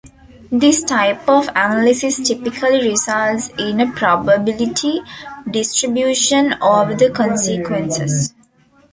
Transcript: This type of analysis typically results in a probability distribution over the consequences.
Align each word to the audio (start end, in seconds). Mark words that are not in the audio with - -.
This 0.51 0.81
type 0.81 1.29
of 1.29 1.47
analysis 1.49 2.19
typically 2.27 2.89
results 2.89 3.49
in 3.59 3.79
a 3.81 3.91
probability 3.91 4.99
distribution 5.51 6.55
over 6.59 6.95
the 6.95 7.11
consequences. 7.11 8.33